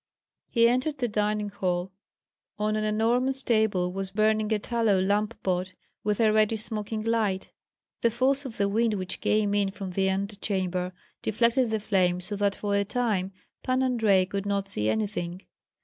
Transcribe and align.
He 0.49 0.67
entered 0.67 0.97
the 0.97 1.07
dining 1.07 1.49
hall. 1.49 1.91
On 2.57 2.75
an 2.75 2.83
enormous 2.83 3.43
table 3.43 3.93
was 3.93 4.09
burning 4.09 4.51
a 4.51 4.57
tallow 4.57 4.99
lamp 4.99 5.37
pot 5.43 5.73
with 6.03 6.19
a 6.19 6.33
reddish 6.33 6.63
smoking 6.63 7.03
light. 7.03 7.51
The 8.01 8.09
force 8.09 8.43
of 8.43 8.57
the 8.57 8.67
wind 8.67 8.95
which 8.95 9.21
came 9.21 9.53
in 9.53 9.69
from 9.69 9.91
the 9.91 10.09
antechamber 10.09 10.93
deflected 11.21 11.69
the 11.69 11.79
flame 11.79 12.19
so 12.19 12.35
that 12.37 12.55
for 12.55 12.75
a 12.75 12.83
time 12.83 13.31
Pan 13.61 13.83
Andrei 13.83 14.25
could 14.25 14.47
not 14.47 14.67
see 14.69 14.89
anything. 14.89 15.43